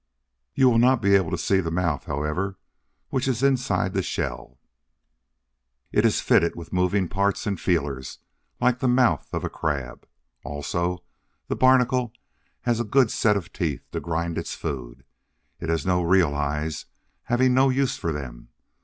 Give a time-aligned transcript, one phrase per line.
[0.55, 2.57] You will not be able to see the mouth, however,
[3.09, 4.57] which is inside the shell.
[5.91, 8.17] It is fitted with moving parts, and feelers,
[8.59, 10.07] like the mouth of a crab.
[10.43, 11.03] Also,
[11.49, 12.13] the Barnacle
[12.61, 15.03] has a good set of teeth to grind its food.
[15.59, 16.87] It has no real eyes,
[17.25, 18.49] having no use for them.